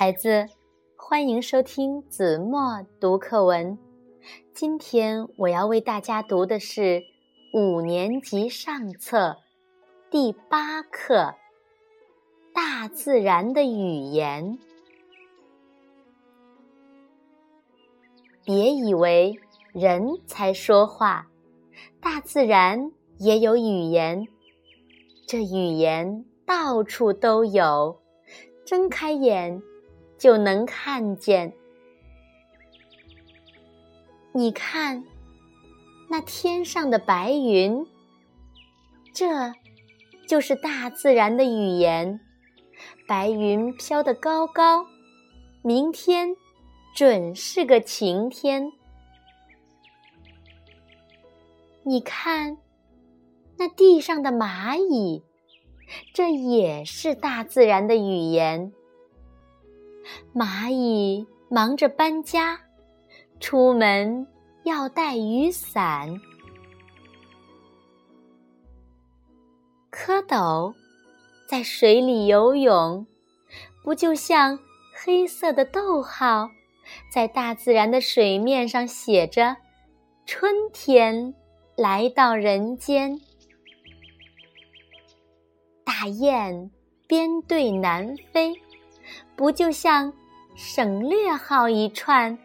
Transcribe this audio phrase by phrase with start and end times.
[0.00, 0.46] 孩子，
[0.96, 3.78] 欢迎收听子墨读课文。
[4.54, 7.02] 今天我要为大家读的是
[7.52, 9.36] 五年级上册
[10.10, 11.16] 第八课
[12.54, 14.58] 《大自然的语言》。
[18.42, 19.38] 别以为
[19.74, 21.28] 人才说话，
[22.00, 24.26] 大自然也有语言。
[25.26, 28.00] 这语言到处都有，
[28.64, 29.62] 睁开眼。
[30.20, 31.54] 就能看见。
[34.32, 35.02] 你看，
[36.10, 37.86] 那天上的白云，
[39.14, 39.54] 这
[40.28, 42.20] 就是大自然的语言。
[43.08, 44.86] 白云飘得高高，
[45.62, 46.36] 明天
[46.94, 48.70] 准是个晴天。
[51.82, 52.58] 你看，
[53.56, 55.24] 那地上的蚂蚁，
[56.12, 58.72] 这也是大自然的语言。
[60.34, 62.60] 蚂蚁忙着搬家，
[63.38, 64.26] 出门
[64.64, 66.20] 要带雨伞。
[69.90, 70.74] 蝌蚪
[71.48, 73.06] 在水里游泳，
[73.82, 74.58] 不就像
[74.94, 76.48] 黑色的逗号，
[77.12, 79.56] 在大自然的水面上写着
[80.24, 81.34] “春天
[81.76, 83.20] 来到人间”。
[85.84, 86.70] 大雁
[87.06, 88.54] 编队南飞。
[89.36, 90.12] 不就像
[90.54, 92.38] 省略号一串？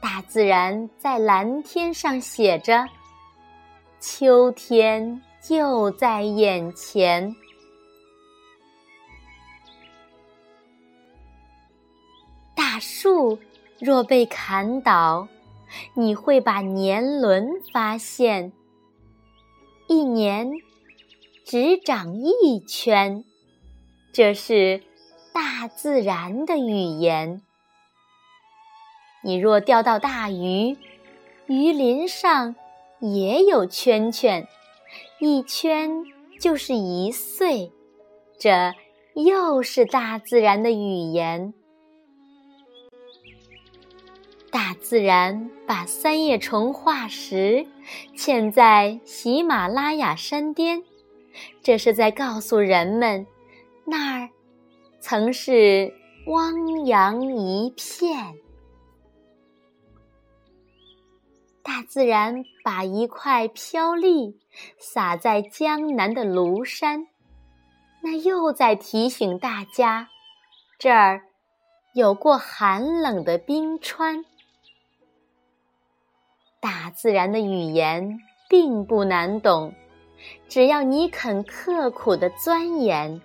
[0.00, 2.86] 大自然在蓝天上写着
[4.00, 7.34] ：“秋天就在眼前。”
[12.54, 13.38] 大树
[13.78, 15.28] 若被砍倒，
[15.94, 18.52] 你会把年轮发现，
[19.88, 20.50] 一年
[21.44, 23.24] 只长一圈。
[24.12, 24.82] 这是。
[25.34, 27.42] 大自然的语言。
[29.24, 30.76] 你若钓到大鱼，
[31.48, 32.54] 鱼鳞上
[33.00, 34.46] 也有圈圈，
[35.18, 36.04] 一圈
[36.38, 37.72] 就是一岁，
[38.38, 38.74] 这
[39.14, 41.52] 又是大自然的语言。
[44.52, 47.66] 大自然把三叶虫化石
[48.16, 50.84] 嵌在喜马拉雅山巅，
[51.60, 53.26] 这是在告诉人们
[53.84, 54.30] 那儿。
[55.06, 55.92] 曾是
[56.28, 58.38] 汪洋一片，
[61.62, 64.40] 大自然把一块飘粒
[64.78, 67.06] 洒在江南的庐山，
[68.02, 70.08] 那又在提醒大家，
[70.78, 71.24] 这儿
[71.92, 74.24] 有过寒冷的冰川。
[76.60, 79.74] 大自然的语言并不难懂，
[80.48, 83.20] 只要你肯刻苦的钻研。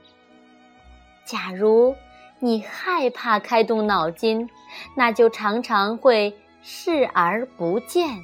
[1.30, 1.96] 假如
[2.40, 4.50] 你害怕开动脑筋，
[4.96, 8.24] 那就常常会视而不见。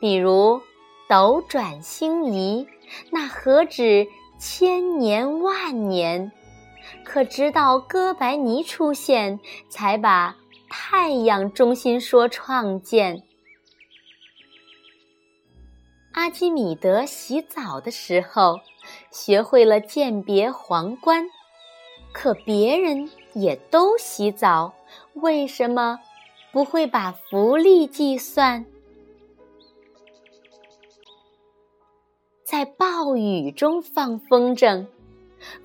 [0.00, 0.62] 比如
[1.10, 2.66] 斗转星移，
[3.10, 4.08] 那何止
[4.38, 6.32] 千年万年？
[7.04, 10.36] 可直到哥白尼出现，才把
[10.70, 13.22] 太阳中心说创建。
[16.12, 18.60] 阿基米德洗澡的时候，
[19.18, 21.26] 学会了鉴别皇冠，
[22.12, 24.74] 可别人也都洗澡，
[25.14, 25.98] 为什么
[26.52, 28.66] 不会把浮力计算？
[32.44, 34.84] 在暴雨中放风筝，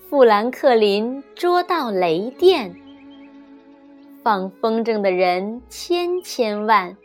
[0.10, 2.74] 富兰克林捉到雷电。
[4.24, 6.96] 放风筝的人千千万，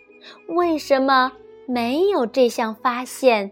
[0.46, 1.32] 为什么？
[1.66, 3.50] 没有这项发现，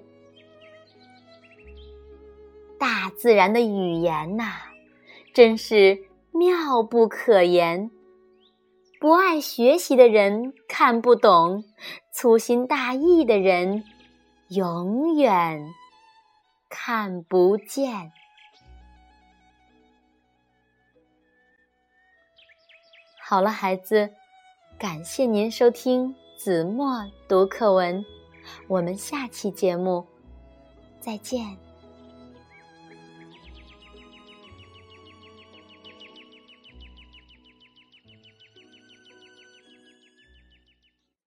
[2.78, 4.52] 大自然的语言呐，
[5.32, 7.90] 真是妙不可言。
[9.00, 11.64] 不爱学习的人看不懂，
[12.12, 13.84] 粗心大意的人
[14.48, 15.74] 永远
[16.68, 18.12] 看不见。
[23.26, 24.10] 好了，孩子，
[24.78, 26.14] 感谢您收听。
[26.36, 28.04] 子墨读课文，
[28.68, 30.06] 我们下期节目
[31.00, 31.63] 再见。